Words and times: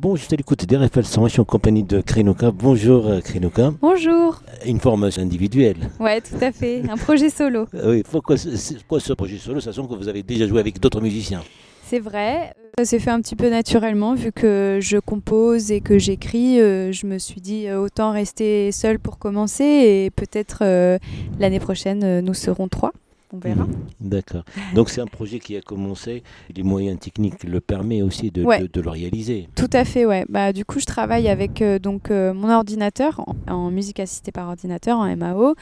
Bon, 0.00 0.14
je 0.14 0.28
l'écoute 0.30 0.64
d'RFL 0.64 1.04
100, 1.04 1.26
je 1.26 1.32
suis 1.32 1.40
en 1.40 1.44
compagnie 1.44 1.82
de 1.82 2.00
Krenoka. 2.00 2.52
Bonjour 2.52 3.08
euh, 3.08 3.20
Krenoka. 3.20 3.72
Bonjour. 3.80 4.40
Une 4.64 4.78
formation 4.78 5.22
individuelle. 5.22 5.90
Ouais, 5.98 6.20
tout 6.20 6.36
à 6.40 6.52
fait. 6.52 6.82
Un 6.88 6.96
projet 6.96 7.30
solo. 7.30 7.66
Oui, 7.84 8.04
pourquoi, 8.08 8.36
ce 8.36 9.12
projet 9.14 9.38
solo, 9.38 9.60
sachant 9.60 9.88
que 9.88 9.94
vous 9.94 10.06
avez 10.06 10.22
déjà 10.22 10.46
joué 10.46 10.60
avec 10.60 10.78
d'autres 10.78 11.00
musiciens? 11.00 11.42
C'est 11.84 11.98
vrai. 11.98 12.52
Ça 12.78 12.84
s'est 12.84 13.00
fait 13.00 13.10
un 13.10 13.20
petit 13.20 13.34
peu 13.34 13.50
naturellement 13.50 14.14
vu 14.14 14.30
que 14.30 14.78
je 14.80 14.98
compose 14.98 15.72
et 15.72 15.80
que 15.80 15.98
j'écris. 15.98 16.60
euh, 16.60 16.92
je 16.92 17.06
me 17.06 17.18
suis 17.18 17.40
dit 17.40 17.66
euh, 17.66 17.80
autant 17.80 18.12
rester 18.12 18.70
seule 18.70 19.00
pour 19.00 19.18
commencer 19.18 19.64
et 19.64 20.10
peut-être 20.14 20.58
euh, 20.62 20.98
l'année 21.40 21.58
prochaine 21.58 22.20
nous 22.20 22.34
serons 22.34 22.68
trois. 22.68 22.92
On 23.32 23.38
verra. 23.38 23.64
Mhm. 23.64 23.74
D'accord. 24.00 24.44
Donc 24.74 24.88
c'est 24.88 25.00
un 25.00 25.06
projet 25.06 25.38
qui 25.38 25.56
a 25.56 25.60
commencé, 25.60 26.22
les 26.54 26.62
moyens 26.62 26.98
techniques 26.98 27.44
le 27.44 27.60
permettent 27.60 28.02
aussi 28.02 28.30
de, 28.30 28.42
Ouais. 28.44 28.60
de- 28.60 28.66
de 28.68 28.80
le 28.80 28.88
réaliser. 28.90 29.48
Tout 29.54 29.68
à 29.72 29.84
fait, 29.84 30.06
ouais. 30.06 30.24
Bah, 30.28 30.52
du 30.52 30.64
coup, 30.64 30.80
je 30.80 30.86
travaille 30.86 31.28
avec 31.28 31.60
euh, 31.60 31.78
donc, 31.78 32.10
euh, 32.10 32.32
mon 32.32 32.50
ordinateur 32.50 33.20
en, 33.46 33.52
en 33.52 33.70
musique 33.70 34.00
assistée 34.00 34.32
par 34.32 34.48
ordinateur, 34.48 34.98
en 34.98 35.14
MAO. 35.16 35.50
Euh, 35.50 35.52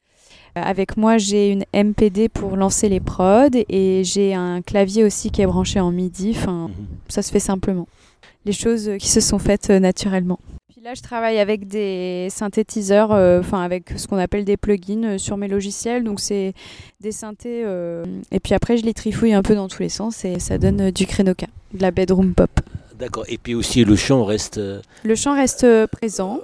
avec 0.55 0.97
moi, 0.97 1.19
j'ai 1.19 1.51
une 1.52 1.65
MPD 1.75 2.29
pour 2.29 2.56
lancer 2.56 2.89
les 2.89 3.01
prods 3.01 3.48
et 3.69 4.03
j'ai 4.05 4.33
un 4.34 4.62
clavier 4.62 5.05
aussi 5.05 5.30
qui 5.30 5.42
est 5.42 5.47
branché 5.47 5.80
en 5.80 5.91
MIDI. 5.91 6.30
Enfin, 6.37 6.69
Mhm. 6.69 6.87
ça 7.09 7.23
se 7.23 7.30
fait 7.33 7.41
simplement. 7.41 7.87
Les 8.45 8.53
choses 8.53 8.91
qui 9.01 9.08
se 9.08 9.20
sont 9.20 9.39
faites 9.41 9.70
naturellement. 9.70 10.39
Là, 10.87 10.95
je 10.95 11.03
travaille 11.03 11.41
avec 11.41 11.67
des 11.67 12.29
synthétiseurs, 12.31 13.11
euh, 13.11 13.41
enfin 13.41 13.61
avec 13.61 13.95
ce 13.97 14.06
qu'on 14.06 14.19
appelle 14.19 14.45
des 14.45 14.56
plugins 14.56 15.03
euh, 15.03 15.19
sur 15.19 15.37
mes 15.37 15.48
logiciels. 15.48 16.05
Donc 16.05 16.20
c'est 16.20 16.55
des 17.01 17.11
synthés. 17.11 17.65
euh, 17.65 18.05
et 18.31 18.39
puis 18.39 18.55
après, 18.55 18.77
je 18.77 18.84
les 18.84 18.95
trifouille 18.95 19.33
un 19.33 19.42
peu 19.42 19.57
dans 19.57 19.67
tous 19.67 19.83
les 19.83 19.89
sens 19.89 20.25
et 20.25 20.39
ça 20.39 20.59
donne 20.59 20.92
du 20.92 21.09
Krenoka, 21.09 21.48
de 21.75 21.83
la 21.83 21.91
bedroom 21.91 22.34
pop. 22.34 22.61
D'accord. 23.01 23.25
Et 23.27 23.37
puis 23.37 23.57
aussi 23.57 23.84
le 23.84 23.97
chant 23.97 24.25
reste, 24.25 24.61
Le 25.03 25.14
chant 25.17 25.34
reste 25.34 25.67
présent. 25.87 26.41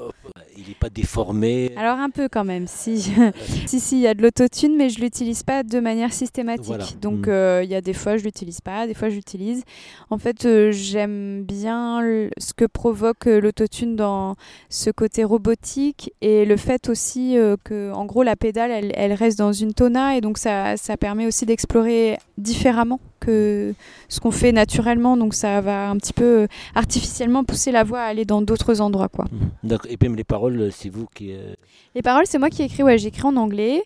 N'est 0.73 0.79
pas 0.79 0.91
déformé. 0.91 1.73
Alors 1.77 1.99
un 1.99 2.11
peu 2.11 2.29
quand 2.31 2.45
même, 2.45 2.67
si, 2.67 3.13
si, 3.67 3.81
si, 3.81 3.97
il 3.97 4.01
y 4.03 4.07
a 4.07 4.15
de 4.15 4.23
l'autotune, 4.23 4.77
mais 4.77 4.89
je 4.89 5.01
l'utilise 5.01 5.43
pas 5.43 5.63
de 5.63 5.81
manière 5.81 6.13
systématique. 6.13 6.67
Voilà. 6.67 6.85
Donc 7.01 7.27
Mm. 7.27 7.31
euh, 7.31 7.61
il 7.65 7.71
y 7.71 7.75
a 7.75 7.81
des 7.81 7.93
fois 7.93 8.17
je 8.17 8.25
l'utilise 8.25 8.61
pas, 8.61 8.87
des 8.87 8.95
fois 8.95 9.09
je 9.09 9.15
l'utilise. 9.17 9.63
En 10.11 10.19
fait, 10.19 10.45
euh, 10.45 10.73
j'aime 10.73 11.43
bien 11.45 12.01
ce 12.39 12.53
que 12.55 12.65
provoque 12.65 13.27
euh, 13.27 13.41
l'autotune 13.41 13.97
dans 13.97 14.35
ce 14.69 14.91
côté 14.91 15.25
robotique 15.25 16.13
et 16.21 16.45
le 16.45 16.57
fait 16.57 16.89
aussi 16.89 17.37
euh, 17.39 17.57
que, 17.65 17.93
en 17.93 18.05
gros, 18.07 18.23
la 18.23 18.37
pédale, 18.37 18.71
elle, 18.71 18.93
elle 18.95 19.13
reste 19.13 19.39
dans 19.39 19.53
une 19.53 19.75
tona 19.75 20.17
et 20.17 20.21
donc 20.21 20.39
ça, 20.39 20.77
ça 20.77 20.97
permet 20.97 21.27
aussi 21.27 21.47
d'explorer 21.47 22.19
différemment 22.39 23.01
que 23.25 23.75
ce 24.09 24.21
qu'on 24.21 24.31
fait 24.31 24.53
naturellement. 24.53 25.17
Donc 25.17 25.35
ça 25.35 25.61
va 25.61 25.89
un 25.91 25.97
petit 25.97 26.13
peu 26.13 26.43
euh, 26.43 26.47
artificiellement 26.75 27.45
pousser 27.45 27.73
la 27.73 27.85
voix 27.85 28.01
à 28.01 28.05
aller 28.07 28.25
dans 28.25 28.43
d'autres 28.43 28.81
endroits, 28.81 29.09
quoi. 29.09 29.27
Mhm. 29.31 29.79
Et 29.89 29.97
puis 29.97 30.09
même 30.09 30.17
les 30.17 30.25
paroles, 30.25 30.71
c'est 30.73 30.89
vous 30.91 31.07
qui. 31.15 31.33
euh, 31.33 31.55
Les 31.95 32.03
paroles, 32.03 32.25
c'est 32.27 32.39
moi 32.39 32.51
qui 32.51 32.63
écris. 32.63 32.83
Ouais, 32.83 32.99
j'écris 32.99 33.25
en 33.25 33.37
anglais 33.37 33.83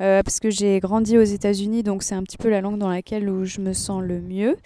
euh, 0.00 0.22
parce 0.24 0.40
que 0.40 0.50
j'ai 0.50 0.80
grandi 0.80 1.16
aux 1.16 1.22
États-Unis, 1.22 1.82
donc 1.84 2.02
c'est 2.02 2.14
un 2.16 2.22
petit 2.24 2.36
peu 2.36 2.48
la 2.50 2.60
langue 2.60 2.78
dans 2.78 2.88
laquelle 2.90 3.28
où 3.30 3.44
je 3.44 3.60
me 3.60 3.72
sens 3.72 4.02
le 4.02 4.20
mieux. 4.20 4.56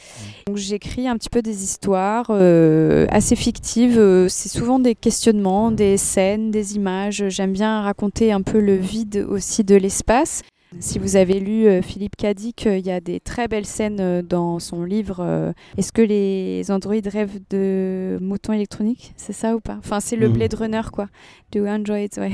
Donc 0.47 0.57
j'écris 0.57 1.07
un 1.07 1.17
petit 1.19 1.29
peu 1.29 1.43
des 1.43 1.63
histoires 1.65 2.27
euh, 2.31 3.07
assez 3.11 3.37
fictives. 3.37 3.99
Euh, 3.99 4.27
c'est 4.29 4.49
souvent 4.49 4.79
des 4.79 4.95
questionnements, 4.95 5.71
des 5.71 5.97
scènes, 5.99 6.51
des 6.51 6.77
images. 6.77 7.25
J'aime 7.29 7.53
bien 7.53 7.83
raconter 7.83 8.33
un 8.33 8.43
peu 8.43 8.59
le 8.59 8.75
vide 8.77 9.27
aussi 9.29 9.65
de 9.65 9.77
l'espace. 9.77 10.43
Si 10.81 10.99
vous 10.99 11.17
avez 11.17 11.41
lu 11.41 11.67
euh, 11.67 11.81
Philippe 11.83 12.15
Cadic, 12.17 12.67
il 12.67 12.87
y 12.87 12.91
a 12.91 13.01
des 13.01 13.21
très 13.21 13.49
belles 13.49 13.65
scènes 13.65 14.01
euh, 14.01 14.23
dans 14.23 14.59
son 14.59 14.85
livre. 14.85 15.17
euh, 15.21 15.53
Est-ce 15.79 15.93
que 15.93 16.03
les 16.03 16.71
androïdes 16.71 17.09
rêvent 17.09 17.41
de 17.51 18.19
moutons 18.21 18.53
électroniques? 18.53 19.13
C'est 19.17 19.33
ça 19.33 19.57
ou 19.57 19.61
pas? 19.61 19.77
Enfin, 19.79 19.99
c'est 20.01 20.15
le 20.17 20.29
Mhm. 20.29 20.35
Blade 20.35 20.55
Runner, 20.55 20.83
quoi. 20.93 21.09
Do 21.53 21.67
Androids, 21.67 21.97
ouais. 22.19 22.33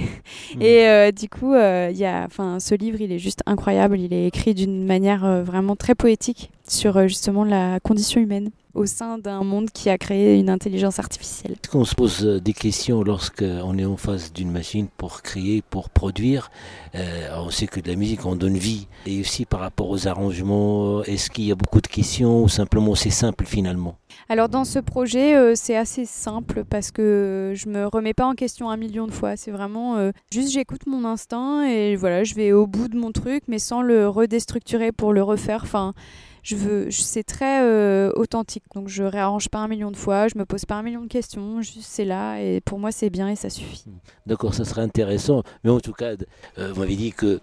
Mhm. 0.56 0.62
Et 0.62 0.86
euh, 0.88 1.12
du 1.12 1.28
coup, 1.28 1.52
euh, 1.54 1.88
il 1.92 1.96
y 1.96 2.04
a, 2.04 2.24
enfin, 2.26 2.58
ce 2.58 2.74
livre, 2.74 3.00
il 3.00 3.12
est 3.12 3.20
juste 3.20 3.40
incroyable. 3.46 4.00
Il 4.00 4.12
est 4.12 4.26
écrit 4.26 4.52
d'une 4.54 4.84
manière 4.84 5.42
vraiment 5.44 5.76
très 5.76 5.94
poétique 5.94 6.50
sur 6.68 7.06
justement 7.06 7.44
la 7.44 7.78
condition 7.80 8.20
humaine 8.20 8.50
au 8.74 8.86
sein 8.86 9.18
d'un 9.18 9.42
monde 9.44 9.70
qui 9.70 9.88
a 9.90 9.98
créé 9.98 10.38
une 10.38 10.50
intelligence 10.50 10.98
artificielle. 10.98 11.52
Est-ce 11.52 11.70
qu'on 11.70 11.84
se 11.84 11.94
pose 11.94 12.24
euh, 12.24 12.40
des 12.40 12.52
questions 12.52 13.02
lorsqu'on 13.02 13.78
est 13.78 13.84
en 13.84 13.96
face 13.96 14.32
d'une 14.32 14.50
machine 14.50 14.88
pour 14.96 15.22
créer, 15.22 15.62
pour 15.70 15.90
produire 15.90 16.50
Euh, 16.94 17.28
On 17.38 17.50
sait 17.50 17.66
que 17.66 17.80
de 17.80 17.88
la 17.88 17.96
musique, 17.96 18.24
on 18.26 18.36
donne 18.36 18.56
vie. 18.56 18.86
Et 19.06 19.20
aussi 19.20 19.44
par 19.44 19.60
rapport 19.60 19.90
aux 19.90 20.06
arrangements, 20.08 21.02
est-ce 21.04 21.30
qu'il 21.30 21.44
y 21.44 21.52
a 21.52 21.54
beaucoup 21.54 21.80
de 21.80 21.86
questions 21.86 22.42
ou 22.44 22.48
simplement 22.48 22.94
c'est 22.94 23.10
simple 23.10 23.44
finalement? 23.46 23.96
Alors 24.28 24.48
dans 24.48 24.64
ce 24.64 24.78
projet, 24.78 25.36
euh, 25.36 25.52
c'est 25.54 25.76
assez 25.76 26.06
simple 26.06 26.64
parce 26.64 26.90
que 26.90 27.52
je 27.54 27.68
me 27.68 27.86
remets 27.86 28.14
pas 28.14 28.26
en 28.26 28.34
question 28.34 28.70
un 28.70 28.76
million 28.76 29.06
de 29.06 29.12
fois. 29.12 29.36
C'est 29.36 29.50
vraiment 29.50 29.96
euh, 29.96 30.12
juste 30.32 30.50
j'écoute 30.52 30.86
mon 30.86 31.04
instinct 31.04 31.64
et 31.64 31.96
voilà, 31.96 32.24
je 32.24 32.34
vais 32.34 32.52
au 32.52 32.66
bout 32.66 32.88
de 32.88 32.96
mon 32.96 33.12
truc, 33.12 33.42
mais 33.48 33.58
sans 33.58 33.82
le 33.82 34.08
redéstructurer 34.08 34.92
pour 34.92 35.12
le 35.12 35.22
refaire. 35.22 35.60
Enfin, 35.64 35.94
je 36.44 36.56
veux, 36.56 36.90
c'est 36.90 37.24
très 37.24 37.62
euh, 37.62 38.12
authentique. 38.16 38.64
Donc 38.74 38.88
je 38.88 39.02
réarrange 39.02 39.48
pas 39.48 39.58
un 39.58 39.66
million 39.66 39.90
de 39.90 39.96
fois, 39.96 40.28
je 40.28 40.38
me 40.38 40.44
pose 40.44 40.66
pas 40.66 40.76
un 40.76 40.82
million 40.82 41.00
de 41.00 41.08
questions. 41.08 41.62
Juste 41.62 41.88
c'est 41.88 42.04
là 42.04 42.38
et 42.38 42.60
pour 42.60 42.78
moi 42.78 42.92
c'est 42.92 43.10
bien 43.10 43.28
et 43.30 43.34
ça 43.34 43.48
suffit. 43.48 43.86
D'accord, 44.26 44.54
ça 44.54 44.64
serait 44.64 44.82
intéressant. 44.82 45.42
Mais 45.64 45.70
en 45.70 45.80
tout 45.80 45.94
cas, 45.94 46.12
euh, 46.58 46.72
vous 46.72 46.80
m'avez 46.80 46.96
dit 46.96 47.12
que 47.12 47.40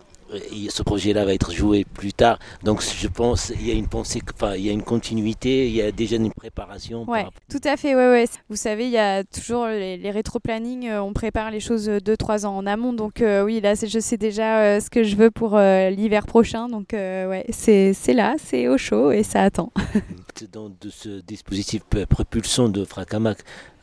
ce 0.70 0.84
projet-là 0.84 1.26
va 1.26 1.34
être 1.34 1.52
joué 1.52 1.86
plus 1.86 2.14
tard. 2.14 2.40
Donc 2.64 2.82
je 2.82 3.08
pense 3.08 3.52
il 3.60 3.68
y 3.68 3.72
a 3.72 3.74
une 3.74 3.88
pensée, 3.88 4.22
enfin 4.34 4.56
il 4.56 4.66
y 4.66 4.70
a 4.70 4.72
une 4.74 4.84
continuité, 4.84 5.68
il 5.68 5.74
y 5.74 5.82
a 5.82 5.92
déjà 5.92 6.16
une 6.16 6.32
préparation. 6.32 7.06
par 7.06 7.14
Ouais, 7.16 7.26
tout 7.50 7.60
à 7.64 7.78
fait. 7.78 7.96
Ouais, 7.96 8.10
ouais. 8.10 8.26
Vous 8.50 8.56
savez, 8.56 8.86
il 8.86 8.92
y 8.92 8.98
a 8.98 9.24
toujours 9.24 9.66
les, 9.68 9.98
les 9.98 10.12
rétro-plannings. 10.12 10.88
euh, 10.88 11.02
on 11.02 11.14
prépare 11.14 11.52
les 11.52 11.60
choses 11.60 11.90
2-3 11.90 12.46
ans 12.46 12.56
en 12.58 12.66
amont. 12.66 12.94
Donc, 12.94 13.22
euh, 13.22 13.44
oui, 13.44 13.60
là, 13.62 13.74
je 13.76 14.00
sais 14.00 14.18
déjà 14.18 14.62
euh, 14.62 14.80
ce 14.80 14.90
que 14.90 15.04
je 15.04 15.16
veux 15.16 15.32
pour 15.32 15.58
euh, 15.58 15.90
l'hiver 15.90 16.26
prochain. 16.26 16.68
Donc, 16.68 16.94
euh, 16.94 17.30
ouais, 17.30 17.46
c'est 17.50 17.94
c'est 17.94 18.14
là, 18.14 18.36
c'est 18.38 18.68
au 18.68 18.78
chaud 18.78 19.12
et 19.12 19.24
ça 19.24 19.44
attend. 19.44 19.72
De 20.40 20.90
ce 20.90 21.22
dispositif 21.22 21.82
propulsion 22.08 22.70
de 22.70 22.86
Fracamac, 22.86 23.40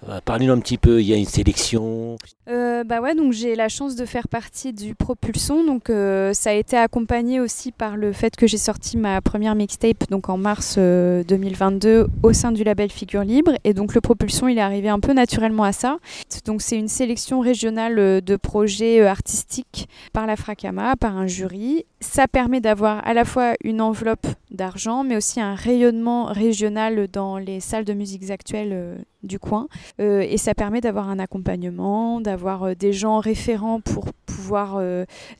euh, 0.08 0.20
parlez-nous 0.24 0.52
un 0.52 0.60
petit 0.60 0.78
peu. 0.78 1.00
Il 1.00 1.06
y 1.06 1.12
a 1.12 1.16
une 1.16 1.26
sélection. 1.26 2.16
Euh, 2.48 2.84
bah 2.84 3.00
ouais, 3.00 3.14
donc 3.14 3.32
j'ai 3.32 3.56
la 3.56 3.68
chance 3.68 3.96
de 3.96 4.04
faire 4.04 4.28
partie 4.28 4.72
du 4.72 4.94
Propulson. 4.94 5.64
Donc, 5.64 5.90
euh, 5.90 6.32
ça 6.32 6.50
a 6.50 6.52
été 6.52 6.76
accompagné 6.76 7.40
aussi 7.40 7.72
par 7.72 7.96
le 7.96 8.12
fait 8.12 8.36
que 8.36 8.46
j'ai 8.46 8.58
sorti 8.58 8.96
ma 8.96 9.20
première 9.20 9.54
mixtape 9.54 10.08
donc 10.08 10.28
en 10.28 10.38
mars 10.38 10.76
euh, 10.78 11.24
2022 11.24 12.06
au 12.22 12.32
sein 12.32 12.52
du 12.52 12.64
label 12.64 12.90
Figure 12.90 13.22
Libre. 13.22 13.52
Et 13.64 13.74
donc, 13.74 13.94
le 13.94 14.00
Propulson, 14.00 14.48
il 14.48 14.58
est 14.58 14.62
arrivé 14.62 14.88
un 14.88 15.00
peu 15.00 15.12
naturellement 15.12 15.64
à 15.64 15.72
ça. 15.72 15.98
Donc 16.44 16.62
c'est 16.62 16.76
une 16.76 16.88
sélection 16.88 17.40
régionale 17.40 18.22
de 18.22 18.36
projets 18.36 19.04
artistiques 19.04 19.88
par 20.12 20.26
la 20.26 20.36
Fracama, 20.36 20.96
par 20.96 21.16
un 21.16 21.26
jury. 21.26 21.84
Ça 22.00 22.28
permet 22.28 22.60
d'avoir 22.60 23.06
à 23.06 23.12
la 23.12 23.24
fois 23.24 23.54
une 23.64 23.80
enveloppe 23.80 24.26
d'argent, 24.50 25.04
mais 25.04 25.16
aussi 25.16 25.40
un 25.40 25.54
rayonnement 25.54 26.26
régional 26.38 27.08
dans 27.08 27.36
les 27.36 27.60
salles 27.60 27.84
de 27.84 27.92
musique 27.92 28.30
actuelles 28.30 28.70
euh, 28.72 28.96
du 29.22 29.38
coin. 29.38 29.68
Euh, 30.00 30.20
et 30.20 30.38
ça 30.38 30.54
permet 30.54 30.80
d'avoir 30.80 31.08
un 31.08 31.18
accompagnement, 31.18 32.20
d'avoir 32.20 32.62
euh, 32.62 32.74
des 32.74 32.92
gens 32.92 33.18
référents 33.18 33.80
pour 33.80 34.12
pouvoir 34.26 34.80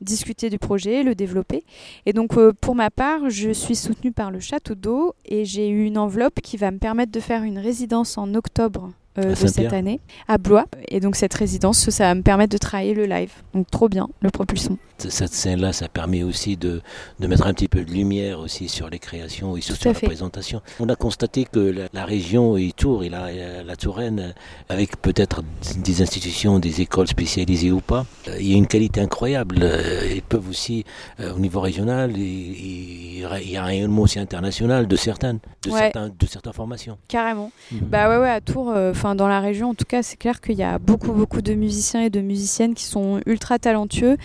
discuter 0.01 0.49
du 0.49 0.59
projet, 0.59 1.03
le 1.03 1.15
développer. 1.15 1.63
Et 2.05 2.13
donc 2.13 2.37
pour 2.61 2.75
ma 2.75 2.91
part, 2.91 3.29
je 3.29 3.49
suis 3.49 3.75
soutenue 3.75 4.11
par 4.11 4.29
le 4.29 4.39
Château 4.39 4.75
d'eau 4.75 5.15
et 5.25 5.45
j'ai 5.45 5.69
eu 5.69 5.85
une 5.85 5.97
enveloppe 5.97 6.41
qui 6.41 6.57
va 6.57 6.69
me 6.69 6.77
permettre 6.77 7.11
de 7.11 7.19
faire 7.19 7.43
une 7.43 7.57
résidence 7.57 8.17
en 8.17 8.35
octobre 8.35 8.91
euh, 9.17 9.31
de 9.31 9.35
cette 9.35 9.73
année 9.73 9.99
à 10.27 10.37
Blois. 10.37 10.65
Et 10.87 10.99
donc 10.99 11.15
cette 11.15 11.33
résidence, 11.33 11.89
ça 11.89 12.05
va 12.05 12.15
me 12.15 12.21
permettre 12.21 12.51
de 12.53 12.57
travailler 12.57 12.93
le 12.93 13.05
live. 13.05 13.31
Donc 13.53 13.69
trop 13.71 13.89
bien, 13.89 14.07
le 14.21 14.29
propulsion. 14.29 14.77
Cette 14.97 15.31
scène-là, 15.31 15.71
ça 15.71 15.87
permet 15.87 16.23
aussi 16.23 16.57
de, 16.57 16.81
de 17.21 17.27
mettre 17.27 17.47
un 17.47 17.53
petit 17.53 17.69
peu 17.69 17.85
de 17.85 17.89
lumière 17.91 18.39
aussi 18.39 18.67
sur 18.67 18.89
les 18.89 18.99
créations 18.99 19.55
et 19.55 19.61
sur, 19.61 19.77
sur 19.77 19.89
la 19.91 19.93
fait. 19.93 20.05
présentation. 20.07 20.61
On 20.81 20.89
a 20.89 20.95
constaté 20.97 21.45
que 21.45 21.59
la, 21.59 21.83
la 21.93 22.03
région 22.03 22.57
et 22.57 22.73
Tours 22.75 23.05
et 23.05 23.09
la, 23.09 23.75
Touraine, 23.77 24.33
avec 24.67 25.01
peut-être 25.01 25.41
des 25.77 26.01
institutions, 26.01 26.59
des 26.59 26.81
écoles 26.81 27.07
spécialisées 27.07 27.71
ou 27.71 27.79
pas, 27.79 28.05
euh, 28.27 28.35
il 28.41 28.47
y 28.51 28.53
a 28.53 28.57
une 28.57 28.67
qualité 28.67 28.99
incroyable. 28.99 29.59
Euh, 29.61 30.11
Ils 30.15 30.21
peuvent 30.21 30.49
aussi, 30.49 30.83
au 31.23 31.39
niveau 31.39 31.61
régional, 31.61 32.17
il 32.17 33.19
y 33.19 33.55
a 33.55 33.61
un 33.63 33.65
rayonnement 33.65 34.01
aussi 34.01 34.19
international 34.19 34.85
de 34.85 34.95
certaines, 34.97 35.39
de, 35.63 35.69
Ouais. 35.71 35.79
certains, 35.79 36.09
de 36.09 36.25
certaines 36.25 36.51
formations. 36.53 36.97
Carrément. 37.07 37.51
Mhm. 37.71 37.79
Bah 37.83 38.09
ouais, 38.09 38.17
ouais, 38.17 38.29
à 38.29 38.41
Tours, 38.41 38.69
euh, 38.69 38.93
enfin 38.99 39.15
dans 39.15 39.29
la 39.29 39.39
région 39.39 39.69
en 39.69 39.75
tout 39.75 39.85
cas, 39.87 40.03
c'est 40.03 40.17
clair 40.17 40.41
qu'il 40.41 40.57
y 40.57 40.63
a 40.63 40.77
beaucoup, 40.77 41.13
beaucoup 41.13 41.41
de 41.41 41.53
musiciens 41.53 42.01
et 42.01 42.09
de 42.09 42.19
musiciennes 42.19 42.73
qui 42.73 42.83
sont 42.83 43.21
ultra 43.25 43.57
talentueux. 43.57 44.17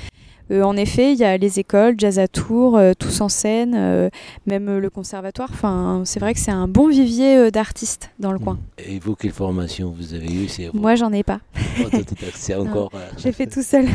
Euh, 0.50 0.62
en 0.62 0.76
effet, 0.76 1.12
il 1.12 1.18
y 1.18 1.24
a 1.24 1.36
les 1.38 1.58
écoles, 1.58 1.94
Jazz 1.96 2.18
à 2.18 2.28
Tours, 2.28 2.76
euh, 2.76 2.92
Tous 2.98 3.20
en 3.22 3.28
scène, 3.28 3.74
euh, 3.74 4.10
même 4.46 4.78
le 4.78 4.90
conservatoire. 4.90 5.48
Enfin, 5.50 6.02
c'est 6.04 6.20
vrai 6.20 6.34
que 6.34 6.40
c'est 6.40 6.50
un 6.50 6.68
bon 6.68 6.88
vivier 6.88 7.36
euh, 7.36 7.50
d'artistes 7.50 8.10
dans 8.18 8.30
le 8.30 8.38
coin. 8.38 8.58
Et 8.78 8.98
vous, 8.98 9.14
quelle 9.14 9.30
formation 9.30 9.94
vous 9.96 10.12
avez 10.12 10.30
eue? 10.30 10.48
Moi, 10.74 10.96
j'en 10.96 11.12
ai 11.12 11.22
pas. 11.22 11.40
autodidacte, 11.80 12.36
c'est 12.36 12.54
encore. 12.54 12.92
J'ai 13.16 13.32
fait 13.32 13.46
tout 13.46 13.62
seul. 13.62 13.86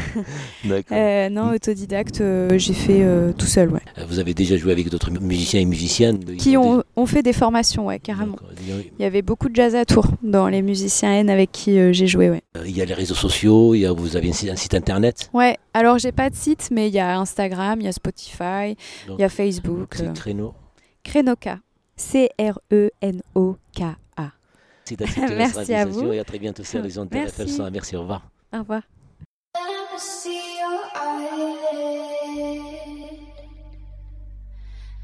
D'accord. 0.66 0.98
Non, 1.32 1.54
autodidacte, 1.54 2.22
euh, 2.22 2.58
j'ai 2.58 2.74
fait 2.74 3.06
tout 3.38 3.46
seul, 3.46 3.70
ouais. 3.70 3.82
Vous 4.08 4.20
avez 4.20 4.34
déjà 4.34 4.58
joué 4.58 4.72
avec 4.72 4.90
d'autres 4.90 5.12
musiciens 5.12 5.60
et 5.60 5.66
musiciennes 5.66 6.20
Qui 6.38 6.58
ont, 6.58 6.84
On 7.00 7.06
fait 7.06 7.24
des 7.24 7.32
formations, 7.32 7.86
ouais, 7.86 7.98
carrément. 7.98 8.36
Il 8.68 9.02
y 9.02 9.06
avait 9.06 9.22
beaucoup 9.22 9.48
de 9.48 9.56
jazz 9.56 9.74
à 9.74 9.86
tour 9.86 10.06
dans 10.22 10.50
les 10.50 10.62
musiciens 10.62 11.14
N 11.14 11.30
avec 11.30 11.50
qui 11.54 11.80
euh, 11.80 11.94
j'ai 11.94 12.08
joué, 12.08 12.30
ouais. 12.30 12.42
Il 12.66 12.76
y 12.76 12.82
a 12.82 12.86
les 12.86 12.94
réseaux 12.94 13.16
sociaux, 13.16 13.74
il 13.74 13.80
y 13.80 13.86
a, 13.86 13.94
vous 13.94 14.18
avez 14.18 14.30
un 14.30 14.34
site 14.34 14.74
internet? 14.74 15.30
Ouais, 15.34 15.56
alors 15.74 15.98
j'ai 15.98 16.12
pas 16.12 16.30
de 16.30 16.36
site, 16.36 16.68
mais 16.74 16.90
il 16.90 16.94
y 16.94 17.00
a 17.00 17.18
Instagram, 17.18 17.80
il 17.80 17.86
y 17.86 17.88
a 17.88 17.94
Spotify, 17.94 18.76
il 19.08 19.16
y 19.18 19.24
a 19.24 19.30
Facebook. 19.30 19.94
C'est 19.96 20.12
Créneau 20.14 20.54
Crénoka. 21.02 21.60
C-R-E-N-O-K-A. 21.96 22.32
Merci 25.38 25.74
à 25.74 25.86
vous. 25.86 26.12
Et 26.12 26.20
à 26.20 26.26
très 26.26 26.40
bientôt 26.40 26.66
sur 26.66 26.82
les 26.82 27.00
ondes 27.00 27.08
Merci. 27.14 27.62
Merci, 27.72 27.96
au 27.96 28.02
revoir. 28.02 28.30
Au 28.54 28.60
revoir. 28.60 28.82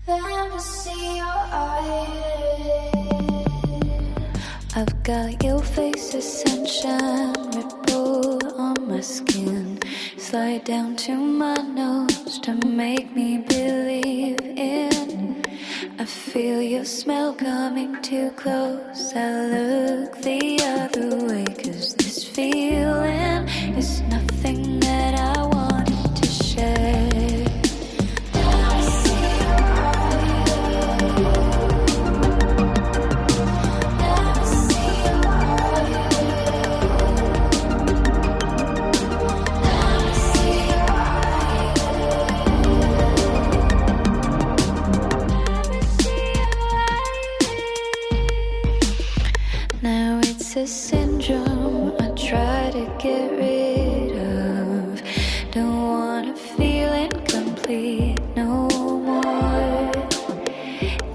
I've 0.08 0.22
got 5.04 5.44
your 5.44 5.62
face 5.62 6.14
ascension 6.14 7.34
ripple 7.56 8.40
on 8.56 8.88
my 8.88 9.00
skin. 9.02 9.80
Slide 10.18 10.64
down 10.64 10.96
to 10.98 11.16
my 11.16 11.56
nose 11.56 12.40
to 12.42 12.54
make 12.68 13.16
me 13.16 13.40
believe 13.40 14.40
in. 14.42 15.44
I 15.98 16.06
feel 16.06 16.62
your 16.62 16.86
smell 16.86 17.34
coming 17.34 18.00
too 18.04 18.30
close. 18.32 19.12
I 19.16 19.48
look 19.48 20.22
the 20.22 20.60
other 20.62 21.26
way, 21.26 21.46
cause 21.46 21.96
this 21.96 22.24
feeling 22.24 23.48
is 23.76 24.02
nothing 24.02 24.25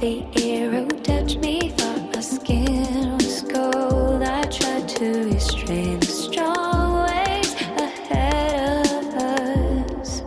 The 0.00 0.25
arrow 0.43 0.87
touched 1.05 1.41
me, 1.41 1.69
thought 1.76 2.14
my 2.14 2.23
skin 2.23 3.19
was 3.19 3.43
cold. 3.43 4.23
I 4.23 4.44
tried 4.44 4.88
to 4.97 5.25
restrain 5.25 6.00
the 6.00 6.06
strong 6.06 7.06
waves 7.06 7.52
ahead 7.76 8.87
of 8.87 10.00
us. 10.00 10.23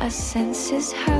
Our 0.00 0.08
senses 0.10 0.92
the 0.92 1.19